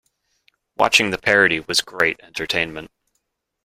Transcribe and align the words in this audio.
Watching 0.77 1.11
the 1.11 1.19
parody 1.19 1.59
was 1.59 1.81
great 1.81 2.19
entertainment. 2.21 2.89